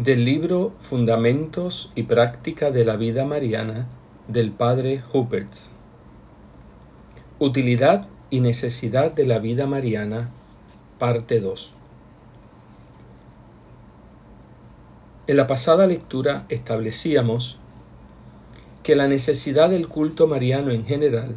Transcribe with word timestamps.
Del 0.00 0.24
libro 0.24 0.72
Fundamentos 0.80 1.92
y 1.94 2.04
Práctica 2.04 2.70
de 2.70 2.86
la 2.86 2.96
Vida 2.96 3.26
Mariana 3.26 3.86
del 4.28 4.50
Padre 4.50 5.02
Huppertz. 5.12 5.72
Utilidad 7.38 8.08
y 8.30 8.40
necesidad 8.40 9.12
de 9.12 9.26
la 9.26 9.40
vida 9.40 9.66
mariana, 9.66 10.30
parte 10.98 11.42
2. 11.42 11.74
En 15.26 15.36
la 15.36 15.46
pasada 15.46 15.86
lectura 15.86 16.46
establecíamos 16.48 17.58
que 18.82 18.96
la 18.96 19.06
necesidad 19.06 19.68
del 19.68 19.86
culto 19.86 20.26
mariano 20.26 20.70
en 20.70 20.86
general 20.86 21.36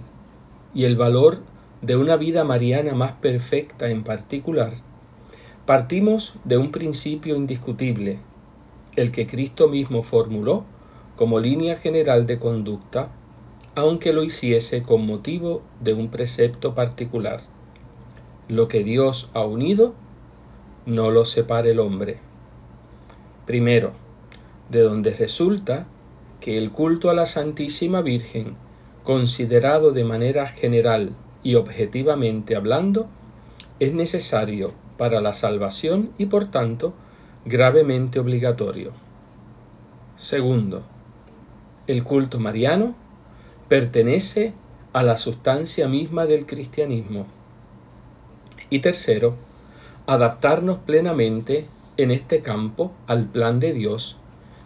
y 0.73 0.85
el 0.85 0.95
valor 0.95 1.39
de 1.81 1.97
una 1.97 2.15
vida 2.15 2.45
mariana 2.45 2.93
más 2.93 3.11
perfecta 3.11 3.89
en 3.89 4.05
particular, 4.05 4.71
partimos 5.65 6.35
de 6.45 6.57
un 6.57 6.71
principio 6.71 7.35
indiscutible, 7.35 8.19
el 8.95 9.11
que 9.11 9.27
Cristo 9.27 9.67
mismo 9.67 10.03
formuló 10.03 10.65
como 11.15 11.39
línea 11.39 11.75
general 11.77 12.25
de 12.25 12.39
conducta, 12.39 13.11
aunque 13.75 14.13
lo 14.13 14.23
hiciese 14.23 14.83
con 14.83 15.05
motivo 15.05 15.61
de 15.81 15.93
un 15.93 16.09
precepto 16.09 16.75
particular. 16.75 17.41
Lo 18.47 18.67
que 18.67 18.83
Dios 18.83 19.29
ha 19.33 19.45
unido, 19.45 19.93
no 20.85 21.11
lo 21.11 21.25
separe 21.25 21.71
el 21.71 21.79
hombre. 21.79 22.19
Primero, 23.45 23.93
de 24.69 24.81
donde 24.81 25.11
resulta 25.11 25.87
que 26.39 26.57
el 26.57 26.71
culto 26.71 27.09
a 27.09 27.13
la 27.13 27.25
Santísima 27.25 28.01
Virgen, 28.01 28.55
considerado 29.03 29.91
de 29.91 30.03
manera 30.03 30.47
general 30.47 31.11
y 31.43 31.55
objetivamente 31.55 32.55
hablando, 32.55 33.07
es 33.79 33.93
necesario 33.93 34.73
para 34.97 35.21
la 35.21 35.33
salvación 35.33 36.11
y 36.17 36.25
por 36.27 36.51
tanto 36.51 36.93
gravemente 37.45 38.19
obligatorio. 38.19 38.91
Segundo, 40.15 40.83
el 41.87 42.03
culto 42.03 42.39
mariano 42.39 42.95
pertenece 43.67 44.53
a 44.93 45.03
la 45.03 45.17
sustancia 45.17 45.87
misma 45.87 46.25
del 46.25 46.45
cristianismo. 46.45 47.25
Y 48.69 48.79
tercero, 48.79 49.35
adaptarnos 50.05 50.77
plenamente 50.79 51.67
en 51.97 52.11
este 52.11 52.41
campo 52.41 52.91
al 53.07 53.25
plan 53.25 53.59
de 53.59 53.73
Dios, 53.73 54.17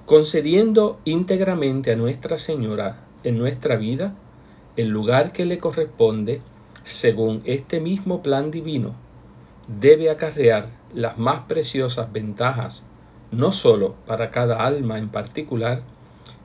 concediendo 0.06 1.00
íntegramente 1.06 1.92
a 1.92 1.96
Nuestra 1.96 2.38
Señora 2.38 3.04
en 3.24 3.38
nuestra 3.38 3.76
vida 3.76 4.16
el 4.76 4.90
lugar 4.90 5.34
que 5.34 5.46
le 5.46 5.58
corresponde 5.58 6.42
según 6.84 7.42
este 7.46 7.80
mismo 7.80 8.22
plan 8.22 8.52
divino, 8.52 8.96
debe 9.68 10.10
acarrear 10.10 10.68
las 10.94 11.18
más 11.18 11.42
preciosas 11.42 12.12
ventajas, 12.12 12.88
no 13.32 13.52
sólo 13.52 13.96
para 14.06 14.32
cada 14.32 14.66
alma 14.66 14.98
en 14.98 15.10
particular, 15.10 15.82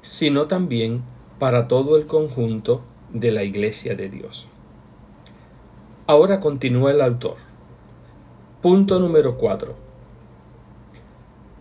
sino 0.01 0.47
también 0.47 1.03
para 1.39 1.69
todo 1.69 1.97
el 1.97 2.07
conjunto 2.07 2.83
de 3.13 3.33
la 3.33 3.45
Iglesia 3.45 3.95
de 3.95 4.09
Dios. 4.09 4.47
Ahora 6.07 6.41
continúa 6.41 6.91
el 6.91 7.01
autor. 7.01 7.37
Punto 8.61 8.99
número 8.99 9.39
4 9.39 9.93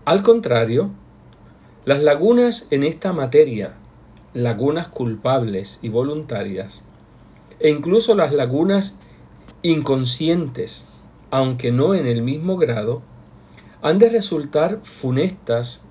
al 0.03 0.23
contrario, 0.23 0.89
las 1.85 2.01
lagunas 2.01 2.65
en 2.71 2.83
esta 2.83 3.13
materia, 3.13 3.75
lagunas 4.33 4.87
culpables 4.87 5.77
y 5.83 5.89
voluntarias, 5.89 6.83
e 7.59 7.69
incluso 7.69 8.15
las 8.15 8.33
lagunas 8.33 8.97
inconscientes, 9.61 10.87
aunque 11.31 11.71
no 11.71 11.95
en 11.95 12.05
el 12.05 12.21
mismo 12.21 12.57
grado, 12.57 13.01
han 13.81 13.97
de 13.97 14.09
resultar 14.09 14.81
funestas 14.83 15.81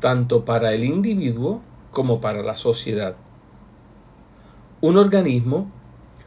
tanto 0.00 0.44
para 0.44 0.72
el 0.72 0.84
individuo 0.84 1.60
como 1.90 2.20
para 2.20 2.42
la 2.42 2.56
sociedad. 2.56 3.16
Un 4.80 4.96
organismo 4.96 5.70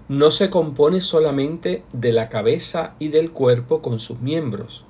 no 0.09 0.31
se 0.31 0.49
compone 0.49 1.01
solamente 1.01 1.83
de 1.93 2.11
la 2.11 2.29
cabeza 2.29 2.95
y 2.99 3.09
del 3.09 3.31
cuerpo 3.31 3.81
con 3.81 3.99
sus 3.99 4.19
miembros. 4.19 4.83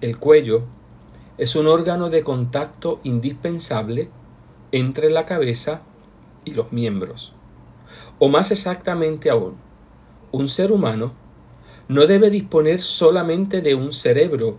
El 0.00 0.18
cuello 0.18 0.62
es 1.38 1.56
un 1.56 1.66
órgano 1.66 2.10
de 2.10 2.22
contacto 2.22 3.00
indispensable 3.02 4.10
entre 4.72 5.10
la 5.10 5.26
cabeza 5.26 5.82
y 6.44 6.52
los 6.52 6.70
miembros. 6.70 7.32
O 8.18 8.28
más 8.28 8.52
exactamente 8.52 9.30
aún, 9.30 9.56
un 10.32 10.48
ser 10.48 10.70
humano 10.70 11.12
no 11.90 12.06
debe 12.06 12.30
disponer 12.30 12.78
solamente 12.78 13.62
de 13.62 13.74
un 13.74 13.92
cerebro, 13.92 14.56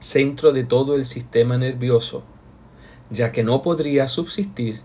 centro 0.00 0.50
de 0.50 0.64
todo 0.64 0.96
el 0.96 1.04
sistema 1.04 1.56
nervioso, 1.56 2.24
ya 3.10 3.30
que 3.30 3.44
no 3.44 3.62
podría 3.62 4.08
subsistir 4.08 4.80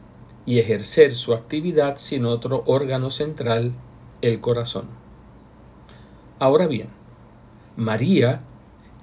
y 0.46 0.60
ejercer 0.60 1.16
su 1.16 1.34
actividad 1.34 1.98
sin 1.98 2.28
otro 2.28 2.62
órgano 2.68 3.10
central, 3.10 3.72
el 4.22 4.40
corazón. 4.40 4.86
Ahora 6.38 6.68
bien, 6.68 6.90
María 7.76 8.44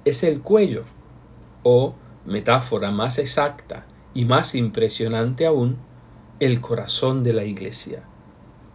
es 0.04 0.22
el 0.22 0.40
cuello 0.40 0.84
o, 1.64 1.96
metáfora 2.24 2.92
más 2.92 3.18
exacta 3.18 3.84
y 4.14 4.26
más 4.26 4.54
impresionante 4.54 5.44
aún, 5.44 5.76
el 6.38 6.60
corazón 6.60 7.24
de 7.24 7.32
la 7.32 7.42
Iglesia, 7.42 8.04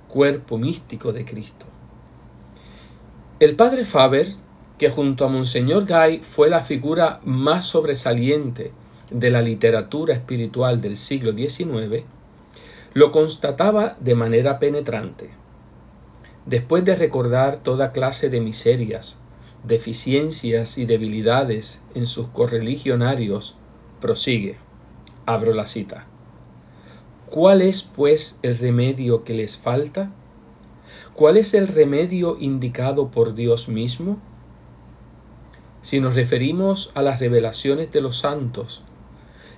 cuerpo 0.09 0.57
místico 0.57 1.13
de 1.13 1.23
Cristo. 1.23 1.78
El 3.39 3.55
padre 3.55 3.85
Faber, 3.85 4.27
que 4.77 4.89
junto 4.89 5.23
a 5.23 5.29
Monseñor 5.29 5.85
Gay 5.85 6.19
fue 6.19 6.49
la 6.49 6.65
figura 6.65 7.21
más 7.23 7.65
sobresaliente 7.65 8.73
de 9.11 9.29
la 9.29 9.41
literatura 9.41 10.13
espiritual 10.13 10.81
del 10.81 10.97
siglo 10.97 11.31
XIX, 11.31 12.03
lo 12.93 13.13
constataba 13.13 13.95
de 14.01 14.13
manera 14.13 14.59
penetrante. 14.59 15.29
Después 16.45 16.83
de 16.83 16.97
recordar 16.97 17.63
toda 17.63 17.93
clase 17.93 18.29
de 18.29 18.41
miserias, 18.41 19.19
deficiencias 19.63 20.77
y 20.77 20.85
debilidades 20.85 21.81
en 21.95 22.07
sus 22.07 22.27
correligionarios, 22.27 23.55
prosigue. 24.01 24.57
Abro 25.25 25.53
la 25.53 25.65
cita. 25.65 26.07
¿Cuál 27.29 27.61
es, 27.61 27.83
pues, 27.83 28.37
el 28.41 28.57
remedio 28.57 29.23
que 29.23 29.33
les 29.33 29.57
falta? 29.57 30.11
¿Cuál 31.13 31.37
es 31.37 31.53
el 31.53 31.67
remedio 31.67 32.37
indicado 32.39 33.11
por 33.11 33.35
Dios 33.35 33.67
mismo? 33.67 34.19
Si 35.81 35.99
nos 35.99 36.15
referimos 36.15 36.91
a 36.93 37.01
las 37.01 37.19
revelaciones 37.19 37.91
de 37.91 38.01
los 38.01 38.17
santos, 38.17 38.83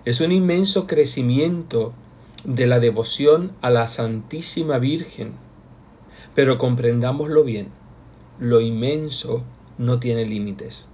es 0.05 0.21
un 0.21 0.31
inmenso 0.31 0.87
crecimiento 0.87 1.93
de 2.43 2.67
la 2.67 2.79
devoción 2.79 3.51
a 3.61 3.69
la 3.69 3.87
Santísima 3.87 4.79
Virgen. 4.79 5.33
Pero 6.33 6.57
comprendámoslo 6.57 7.43
bien, 7.43 7.69
lo 8.39 8.61
inmenso 8.61 9.43
no 9.77 9.99
tiene 9.99 10.25
límites. 10.25 10.89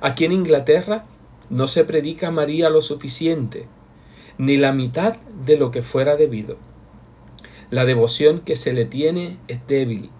Aquí 0.00 0.24
en 0.24 0.32
Inglaterra 0.32 1.02
no 1.50 1.68
se 1.68 1.84
predica 1.84 2.28
a 2.28 2.32
María 2.32 2.70
lo 2.70 2.82
suficiente, 2.82 3.66
ni 4.38 4.56
la 4.56 4.72
mitad 4.72 5.16
de 5.44 5.56
lo 5.56 5.70
que 5.70 5.82
fuera 5.82 6.16
debido. 6.16 6.56
La 7.70 7.84
devoción 7.84 8.40
que 8.40 8.54
se 8.54 8.72
le 8.72 8.84
tiene 8.84 9.38
es 9.48 9.66
débil, 9.66 10.10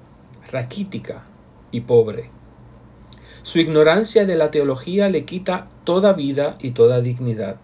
raquítica 0.50 1.26
y 1.70 1.82
pobre. 1.82 2.30
Su 3.44 3.60
ignorancia 3.60 4.26
de 4.26 4.34
la 4.34 4.50
teología 4.50 5.08
le 5.08 5.24
quita 5.24 5.68
toda 5.84 6.12
vida 6.12 6.54
y 6.60 6.72
toda 6.72 7.00
dignidad. 7.00 7.60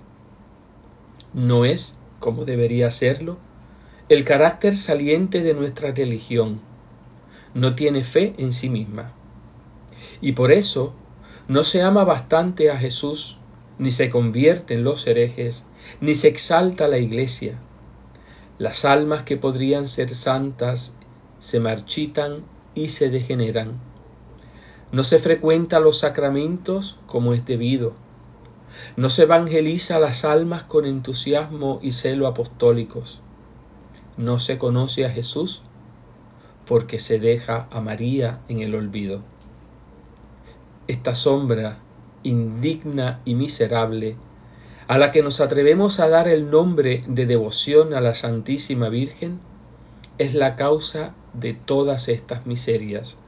No 1.35 1.65
es, 1.65 1.99
como 2.21 2.45
debería 2.45 2.93
serlo, 2.93 3.39
el 4.09 4.25
carácter 4.25 4.77
saliente 4.77 5.43
de 5.43 5.55
nuestra 5.55 5.91
religión. 5.91 6.61
No 7.55 7.75
tiene 7.75 8.05
fe 8.05 8.35
en 8.39 8.53
sí 8.53 8.69
misma. 8.69 9.13
Y 10.21 10.33
por 10.33 10.53
eso 10.53 10.95
no 11.49 11.65
se 11.65 11.83
ama 11.83 12.05
bastante 12.05 12.71
a 12.71 12.79
Jesús, 12.79 13.39
ni 13.81 13.91
se 13.91 14.11
convierte 14.11 14.75
en 14.75 14.85
los 14.85 15.05
herejes, 15.09 15.67
ni 16.01 16.15
se 16.15 16.29
exalta 16.29 16.87
la 16.87 16.99
iglesia. 16.99 17.59
Las 18.59 18.85
almas 18.85 19.23
que 19.23 19.37
podrían 19.37 19.87
ser 19.87 20.15
santas 20.15 20.97
se 21.39 21.61
marchitan 21.61 22.45
y 22.75 22.89
se 22.89 23.11
degeneran. 23.11 23.81
No 24.93 25.05
se 25.05 25.19
frecuenta 25.19 25.81
los 25.81 25.99
sacramentos 25.99 26.99
como 27.07 27.33
es 27.33 27.45
debido. 27.47 27.95
No 28.97 29.11
se 29.11 29.25
evangeliza 29.25 29.97
a 29.97 30.01
las 30.01 30.25
almas 30.25 30.65
con 30.65 30.87
entusiasmo 30.87 31.81
y 31.83 31.93
celo 31.93 32.27
apostólicos. 32.27 33.21
No 34.17 34.41
se 34.41 34.59
conoce 34.59 35.05
a 35.05 35.11
Jesús 35.11 35.63
porque 36.67 37.01
se 37.01 37.19
deja 37.19 37.69
a 37.71 37.81
María 37.81 38.41
en 38.49 38.61
el 38.61 38.75
olvido 38.75 39.23
esta 40.93 41.15
sombra 41.15 41.79
indigna 42.23 43.21
y 43.25 43.35
miserable, 43.35 44.17
a 44.93 44.99
la 44.99 45.11
que 45.11 45.23
nos 45.23 45.41
atrevemos 45.41 46.01
a 46.01 46.11
dar 46.11 46.29
el 46.29 46.51
nombre 46.51 47.03
de 47.07 47.25
devoción 47.25 47.95
a 47.95 48.03
la 48.03 48.15
Santísima 48.15 48.91
Virgen, 48.91 49.41
es 50.19 50.35
la 50.35 50.55
causa 50.55 51.15
de 51.33 51.55
todas 51.55 52.11
estas 52.11 52.45
miserias, 52.45 53.19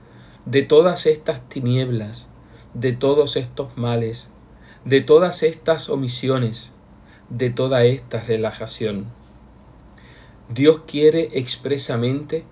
de 0.44 0.60
todas 0.60 1.06
estas 1.06 1.48
tinieblas, 1.48 2.28
de 2.74 2.92
todos 2.92 3.36
estos 3.36 3.78
males, 3.78 4.30
de 4.84 5.00
todas 5.00 5.42
estas 5.42 5.88
omisiones, 5.88 6.74
de 7.30 7.48
toda 7.48 7.86
esta 7.86 8.20
relajación. 8.20 9.06
Dios 10.50 10.82
quiere 10.86 11.30
expresamente 11.32 12.44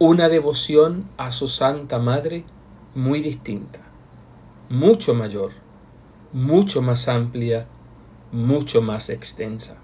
una 0.00 0.28
devoción 0.28 1.08
a 1.18 1.30
su 1.30 1.46
Santa 1.46 2.00
Madre 2.00 2.42
muy 2.96 3.20
distinta, 3.20 3.78
mucho 4.68 5.14
mayor, 5.14 5.52
mucho 6.32 6.82
más 6.82 7.06
amplia, 7.06 7.68
mucho 8.32 8.82
más 8.82 9.10
extensa. 9.10 9.78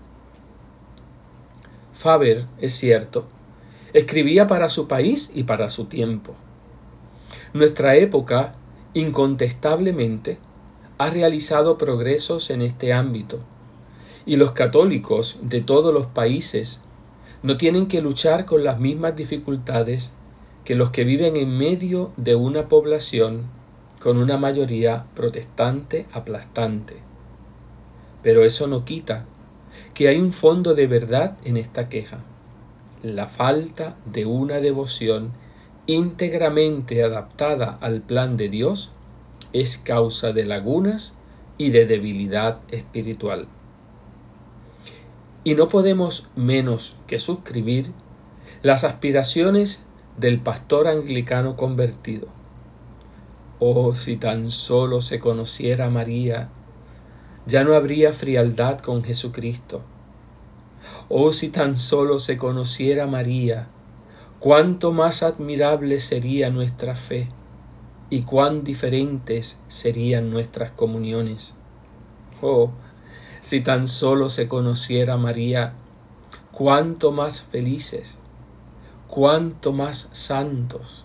Faber, 1.95 2.47
es 2.59 2.75
cierto, 2.75 3.27
escribía 3.93 4.47
para 4.47 4.71
su 4.71 4.87
país 4.87 5.33
y 5.35 5.45
para 5.45 5.71
su 5.71 5.87
tiempo. 5.87 6.35
Nuestra 7.53 7.97
época, 7.97 8.55
incontestablemente, 8.95 10.39
ha 10.99 11.11
realizado 11.11 11.79
progresos 11.79 12.51
en 12.51 12.63
este 12.63 12.93
ámbito, 12.93 13.41
y 14.25 14.37
los 14.37 14.53
católicos 14.53 15.39
de 15.43 15.61
todos 15.61 15.93
los 15.93 16.07
países 16.07 16.83
no 17.43 17.57
tienen 17.57 17.87
que 17.87 18.03
luchar 18.03 18.45
con 18.45 18.65
las 18.65 18.79
mismas 18.79 19.17
dificultades 19.17 20.15
que 20.65 20.75
los 20.75 20.91
que 20.91 21.05
viven 21.05 21.37
en 21.37 21.57
medio 21.57 22.13
de 22.17 22.35
una 22.35 22.69
población 22.69 23.43
con 24.01 24.19
una 24.19 24.37
mayoría 24.37 25.07
protestante 25.15 26.07
aplastante. 26.13 26.97
Pero 28.27 28.43
eso 28.43 28.67
no 28.67 28.85
quita 28.85 29.25
que 29.95 30.09
hay 30.09 30.19
un 30.19 30.33
fondo 30.33 30.75
de 30.75 30.89
verdad 30.89 31.37
en 31.45 31.57
esta 31.57 31.89
queja, 31.89 32.25
la 33.05 33.29
falta 33.29 33.95
de 34.05 34.27
una 34.27 34.57
devoción 34.57 35.31
íntegramente 35.87 37.05
adaptada 37.05 37.79
al 37.81 38.01
plan 38.01 38.37
de 38.37 38.49
Dios 38.49 38.91
es 39.53 39.79
causa 39.79 40.33
de 40.33 40.45
lagunas 40.45 41.17
y 41.57 41.71
de 41.71 41.87
debilidad 41.87 42.59
espiritual. 42.73 43.47
Y 45.45 45.55
no 45.55 45.69
podemos 45.69 46.27
menos 46.35 46.97
que 47.07 47.21
suscribir 47.21 47.93
las 48.63 48.83
aspiraciones 48.83 49.85
del 50.17 50.41
pastor 50.41 50.89
anglicano 50.89 51.57
convertido. 51.57 52.27
Oh, 53.61 53.95
si 53.95 54.17
tan 54.17 54.51
solo 54.51 55.01
se 55.01 55.21
conociera 55.21 55.91
María, 55.91 56.51
ya 57.47 57.65
no 57.65 57.75
habría 57.75 58.13
frialdad 58.13 58.81
con 58.81 59.03
Jesucristo. 59.05 59.83
Oh, 61.09 61.33
si 61.33 61.49
tan 61.49 61.77
solo 61.77 62.19
se 62.19 62.37
conociera 62.37 63.07
María, 63.07 63.69
cuánto 64.41 64.93
más 64.93 65.23
admirable 65.23 66.01
sería 66.01 66.51
nuestra 66.51 66.97
fe 66.97 67.29
y 68.11 68.23
cuán 68.23 68.65
diferentes 68.65 69.61
serían 69.69 70.31
nuestras 70.31 70.73
comuniones. 70.73 71.55
Oh, 72.43 72.73
si 73.41 73.61
tan 73.61 73.87
solo 73.89 74.29
se 74.29 74.49
conociera 74.49 75.17
María, 75.17 75.75
cuánto 76.53 77.13
más 77.13 77.43
felices, 77.43 78.21
cuánto 79.09 79.73
más 79.73 80.09
santos, 80.13 81.05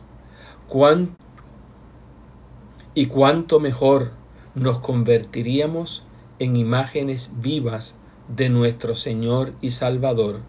y 2.93 3.05
cuánto 3.07 3.59
mejor 3.59 4.11
nos 4.55 4.79
convertiríamos 4.79 6.03
en 6.41 6.55
imágenes 6.55 7.29
vivas 7.35 7.99
de 8.27 8.49
nuestro 8.49 8.95
Señor 8.95 9.53
y 9.61 9.69
Salvador, 9.69 10.39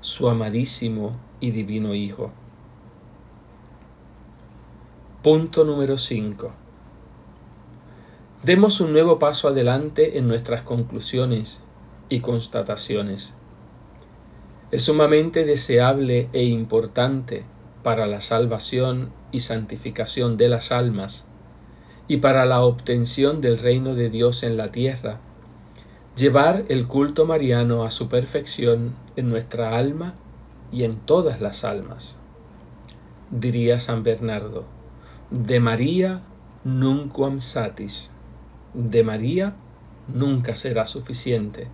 su 0.00 0.28
amadísimo 0.28 1.16
y 1.38 1.52
divino 1.52 1.94
Hijo. 1.94 2.32
Punto 5.22 5.64
número 5.64 5.98
5. 5.98 6.52
Demos 8.42 8.80
un 8.80 8.92
nuevo 8.92 9.20
paso 9.20 9.46
adelante 9.46 10.18
en 10.18 10.26
nuestras 10.26 10.62
conclusiones 10.62 11.62
y 12.08 12.18
constataciones. 12.18 13.36
Es 14.72 14.82
sumamente 14.82 15.44
deseable 15.44 16.28
e 16.32 16.46
importante 16.46 17.44
para 17.84 18.08
la 18.08 18.20
salvación 18.20 19.12
y 19.30 19.38
santificación 19.38 20.36
de 20.36 20.48
las 20.48 20.72
almas 20.72 21.28
y 22.08 22.16
para 22.16 22.44
la 22.46 22.62
obtención 22.62 23.40
del 23.40 23.58
reino 23.58 23.94
de 23.94 24.10
Dios 24.10 24.42
en 24.42 24.56
la 24.56 24.72
tierra, 24.72 25.20
llevar 26.16 26.64
el 26.68 26.86
culto 26.86 27.26
mariano 27.26 27.84
a 27.84 27.90
su 27.90 28.08
perfección 28.08 28.94
en 29.16 29.28
nuestra 29.28 29.76
alma 29.76 30.14
y 30.72 30.84
en 30.84 30.96
todas 30.96 31.40
las 31.40 31.64
almas. 31.64 32.18
Diría 33.30 33.80
San 33.80 34.02
Bernardo, 34.02 34.64
de 35.30 35.60
María 35.60 36.22
nunquam 36.64 37.40
satis 37.40 38.10
de 38.76 39.02
María 39.02 39.54
nunca 40.12 40.54
será 40.54 40.84
suficiente, 40.84 41.66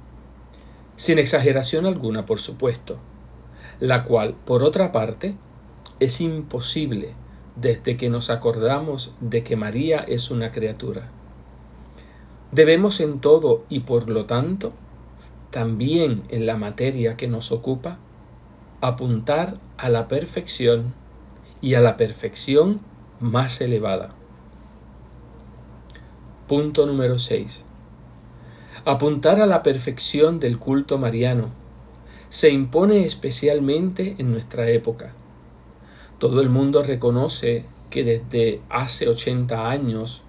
sin 0.97 1.19
exageración 1.19 1.85
alguna, 1.85 2.27
por 2.27 2.39
supuesto, 2.39 2.97
la 3.81 4.05
cual, 4.05 4.35
por 4.45 4.63
otra 4.63 4.93
parte, 4.93 5.35
es 5.99 6.21
imposible 6.21 7.15
desde 7.57 7.97
que 7.97 8.09
nos 8.09 8.31
acordamos 8.31 9.15
de 9.21 9.43
que 9.43 9.57
María 9.57 9.99
es 9.99 10.31
una 10.31 10.53
criatura. 10.53 11.11
Debemos 12.53 13.01
en 13.01 13.21
todo 13.21 13.65
y 13.71 13.81
por 13.81 14.11
lo 14.11 14.27
tanto, 14.27 14.75
también 15.51 16.23
en 16.29 16.45
la 16.45 16.59
materia 16.59 17.17
que 17.17 17.27
nos 17.27 17.51
ocupa, 17.51 17.99
apuntar 18.83 19.57
a 19.79 19.89
la 19.89 20.07
perfección 20.07 20.93
y 21.63 21.75
a 21.75 21.81
la 21.81 21.97
perfección 21.97 22.81
más 23.21 23.61
elevada. 23.63 24.11
Punto 26.47 26.85
número 26.85 27.19
6. 27.19 27.65
Apuntar 28.85 29.41
a 29.41 29.47
la 29.47 29.63
perfección 29.63 30.39
del 30.39 30.59
culto 30.59 30.99
mariano 30.99 31.51
se 32.29 32.51
impone 32.51 33.05
especialmente 33.05 34.17
en 34.19 34.31
nuestra 34.31 34.69
época. 34.69 35.13
Todo 36.19 36.41
el 36.41 36.51
mundo 36.51 36.83
reconoce 36.83 37.65
que 37.91 38.05
desde 38.05 38.61
hace 38.69 39.09
80 39.09 39.71
años, 39.71 40.23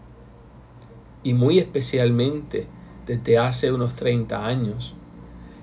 y 1.24 1.34
muy 1.34 1.60
especialmente 1.60 2.66
desde 3.08 3.38
hace 3.38 3.72
unos 3.72 3.96
30 3.96 4.46
años, 4.46 4.94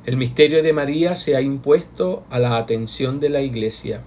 el 0.07 0.17
misterio 0.17 0.63
de 0.63 0.73
María 0.73 1.15
se 1.17 1.37
ha 1.37 1.41
impuesto 1.41 2.25
a 2.31 2.39
la 2.39 2.57
atención 2.57 3.21
de 3.21 3.29
la 3.29 3.43
Iglesia, 3.43 4.03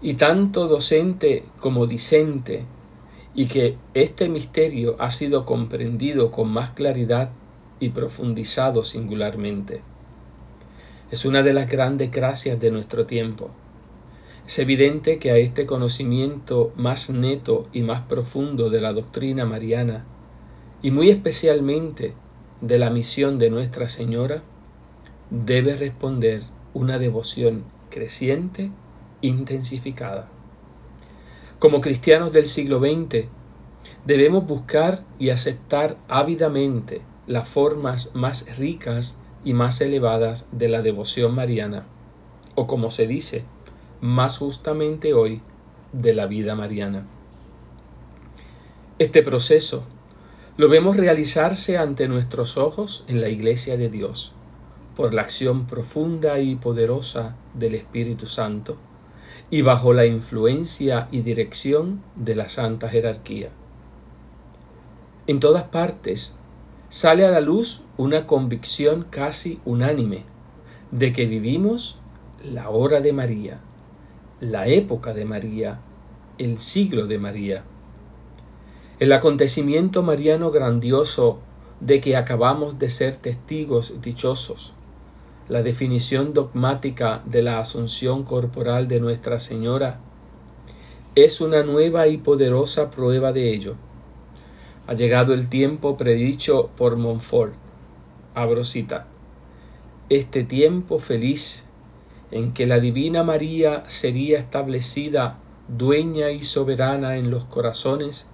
y 0.00 0.14
tanto 0.14 0.68
docente 0.68 1.44
como 1.60 1.86
discente 1.86 2.64
y 3.34 3.46
que 3.46 3.76
este 3.94 4.28
misterio 4.28 4.96
ha 4.98 5.10
sido 5.10 5.44
comprendido 5.44 6.30
con 6.30 6.48
más 6.48 6.70
claridad 6.70 7.30
y 7.80 7.90
profundizado 7.90 8.84
singularmente. 8.84 9.80
Es 11.10 11.24
una 11.24 11.42
de 11.42 11.54
las 11.54 11.70
grandes 11.70 12.10
gracias 12.10 12.60
de 12.60 12.70
nuestro 12.70 13.06
tiempo. 13.06 13.50
Es 14.46 14.58
evidente 14.58 15.18
que 15.18 15.30
a 15.30 15.36
este 15.36 15.66
conocimiento 15.66 16.72
más 16.76 17.10
neto 17.10 17.68
y 17.72 17.82
más 17.82 18.02
profundo 18.02 18.70
de 18.70 18.80
la 18.80 18.92
doctrina 18.92 19.44
mariana, 19.44 20.04
y 20.82 20.90
muy 20.90 21.10
especialmente 21.10 22.14
de 22.60 22.78
la 22.78 22.90
misión 22.90 23.38
de 23.38 23.50
Nuestra 23.50 23.88
Señora, 23.88 24.42
debe 25.30 25.76
responder 25.76 26.42
una 26.74 26.98
devoción 26.98 27.64
creciente, 27.90 28.70
intensificada. 29.20 30.26
Como 31.58 31.80
cristianos 31.80 32.32
del 32.32 32.46
siglo 32.46 32.78
XX, 32.78 33.26
debemos 34.04 34.46
buscar 34.46 35.00
y 35.18 35.30
aceptar 35.30 35.96
ávidamente 36.08 37.02
las 37.26 37.48
formas 37.48 38.14
más 38.14 38.56
ricas 38.56 39.18
y 39.44 39.54
más 39.54 39.80
elevadas 39.80 40.48
de 40.52 40.68
la 40.68 40.82
devoción 40.82 41.34
mariana, 41.34 41.84
o 42.54 42.66
como 42.66 42.90
se 42.90 43.06
dice, 43.06 43.44
más 44.00 44.38
justamente 44.38 45.14
hoy, 45.14 45.40
de 45.92 46.14
la 46.14 46.26
vida 46.26 46.54
mariana. 46.54 47.04
Este 48.98 49.22
proceso 49.22 49.84
lo 50.58 50.68
vemos 50.68 50.96
realizarse 50.96 51.78
ante 51.78 52.08
nuestros 52.08 52.56
ojos 52.56 53.04
en 53.06 53.20
la 53.20 53.28
Iglesia 53.28 53.76
de 53.76 53.88
Dios, 53.88 54.32
por 54.96 55.14
la 55.14 55.22
acción 55.22 55.66
profunda 55.66 56.40
y 56.40 56.56
poderosa 56.56 57.36
del 57.54 57.76
Espíritu 57.76 58.26
Santo, 58.26 58.76
y 59.50 59.62
bajo 59.62 59.92
la 59.92 60.04
influencia 60.04 61.06
y 61.12 61.20
dirección 61.20 62.02
de 62.16 62.34
la 62.34 62.48
santa 62.48 62.88
jerarquía. 62.88 63.50
En 65.28 65.38
todas 65.38 65.62
partes 65.62 66.34
sale 66.88 67.24
a 67.24 67.30
la 67.30 67.40
luz 67.40 67.82
una 67.96 68.26
convicción 68.26 69.06
casi 69.08 69.60
unánime 69.64 70.24
de 70.90 71.12
que 71.12 71.26
vivimos 71.26 71.98
la 72.42 72.68
hora 72.70 73.00
de 73.00 73.12
María, 73.12 73.60
la 74.40 74.66
época 74.66 75.14
de 75.14 75.24
María, 75.24 75.78
el 76.36 76.58
siglo 76.58 77.06
de 77.06 77.18
María. 77.18 77.64
El 78.98 79.12
acontecimiento 79.12 80.02
mariano 80.02 80.50
grandioso 80.50 81.38
de 81.80 82.00
que 82.00 82.16
acabamos 82.16 82.78
de 82.78 82.90
ser 82.90 83.16
testigos 83.16 83.94
dichosos 84.02 84.72
la 85.48 85.62
definición 85.62 86.34
dogmática 86.34 87.22
de 87.24 87.42
la 87.42 87.58
asunción 87.58 88.24
corporal 88.24 88.86
de 88.86 89.00
Nuestra 89.00 89.40
Señora 89.40 89.98
es 91.14 91.40
una 91.40 91.62
nueva 91.62 92.06
y 92.06 92.18
poderosa 92.18 92.90
prueba 92.90 93.32
de 93.32 93.54
ello. 93.54 93.74
Ha 94.86 94.92
llegado 94.92 95.32
el 95.32 95.48
tiempo 95.48 95.96
predicho 95.96 96.68
por 96.76 96.96
Montfort. 96.96 97.54
Abro 98.34 98.62
cita. 98.62 99.06
Este 100.10 100.44
tiempo 100.44 100.98
feliz 100.98 101.64
en 102.30 102.52
que 102.52 102.66
la 102.66 102.78
Divina 102.78 103.22
María 103.22 103.84
sería 103.88 104.38
establecida 104.38 105.38
dueña 105.66 106.30
y 106.30 106.42
soberana 106.42 107.16
en 107.16 107.30
los 107.30 107.44
corazones 107.44 108.28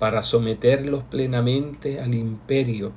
para 0.00 0.22
someterlos 0.22 1.04
plenamente 1.04 2.00
al 2.00 2.14
imperio 2.14 2.90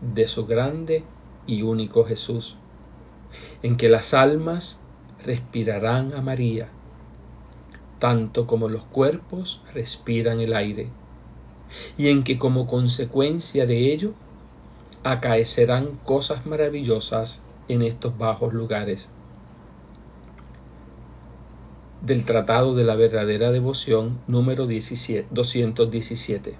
de 0.00 0.28
su 0.28 0.46
grande 0.46 1.02
y 1.48 1.62
único 1.62 2.04
Jesús, 2.04 2.56
en 3.62 3.76
que 3.76 3.88
las 3.88 4.14
almas 4.14 4.78
respirarán 5.26 6.14
a 6.14 6.22
María, 6.22 6.68
tanto 7.98 8.46
como 8.46 8.68
los 8.68 8.82
cuerpos 8.82 9.62
respiran 9.74 10.40
el 10.40 10.54
aire, 10.54 10.86
y 11.98 12.08
en 12.08 12.22
que 12.22 12.38
como 12.38 12.68
consecuencia 12.68 13.66
de 13.66 13.92
ello 13.92 14.12
acaecerán 15.02 15.98
cosas 16.04 16.46
maravillosas 16.46 17.42
en 17.68 17.82
estos 17.82 18.16
bajos 18.16 18.54
lugares. 18.54 19.08
Del 22.04 22.26
Tratado 22.26 22.74
de 22.74 22.84
la 22.84 22.96
Verdadera 22.96 23.50
Devoción 23.50 24.18
número 24.26 24.66
217. 24.66 26.54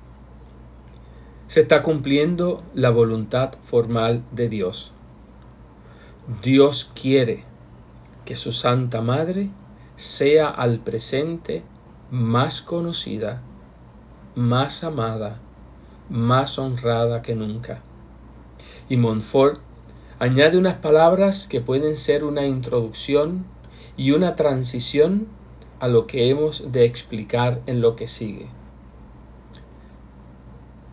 Se 1.49 1.61
está 1.61 1.83
cumpliendo 1.83 2.63
la 2.75 2.89
voluntad 2.89 3.53
formal 3.65 4.23
de 4.33 4.49
Dios. 4.49 4.91
Dios 6.43 6.91
quiere 6.99 7.45
que 8.25 8.37
su 8.37 8.53
Santa 8.53 9.03
Madre 9.03 9.51
sea 9.97 10.49
al 10.49 10.79
presente 10.79 11.63
más 12.11 12.63
conocida, 12.63 13.43
más 14.35 14.83
amada, 14.83 15.41
más 16.09 16.59
honrada 16.59 17.21
que 17.21 17.35
nunca. 17.35 17.83
Y 18.89 18.97
Montfort 18.97 19.61
añade 20.19 20.57
unas 20.57 20.77
palabras 20.77 21.47
que 21.47 21.61
pueden 21.61 21.99
ser 21.99 22.25
una 22.25 22.47
introducción 22.47 23.45
y 23.97 24.11
una 24.11 24.37
transición 24.37 25.27
a 25.81 25.89
lo 25.89 26.07
que 26.07 26.31
hemos 26.31 26.73
de 26.73 26.85
explicar 26.85 27.61
en 27.67 27.81
lo 27.81 27.97
que 27.97 28.09
sigue. 28.09 28.47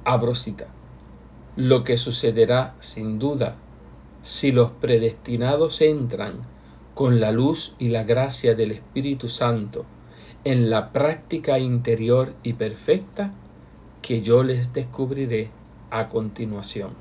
Abro 0.04 0.36
cita. 0.36 0.68
Lo 1.56 1.84
que 1.84 1.98
sucederá 1.98 2.76
sin 2.80 3.20
duda 3.20 3.56
si 4.24 4.52
los 4.52 4.72
predestinados 4.72 5.82
entran 5.82 6.36
con 6.94 7.20
la 7.20 7.32
luz 7.32 7.76
y 7.80 7.90
la 7.90 8.04
gracia 8.04 8.54
del 8.56 8.72
Espíritu 8.72 9.30
Santo 9.30 9.86
en 10.44 10.70
la 10.70 10.92
práctica 10.92 11.60
interior 11.60 12.34
y 12.44 12.54
perfecta 12.54 13.32
que 14.02 14.22
yo 14.22 14.44
les 14.44 14.74
descubriré 14.74 15.50
a 15.90 16.10
continuación. 16.10 16.92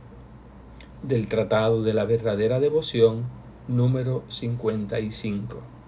Del 1.03 1.29
Tratado 1.29 1.83
de 1.83 1.95
la 1.95 2.05
Verdadera 2.05 2.61
Devoción 2.61 3.25
número 3.69 4.23
55. 4.29 5.80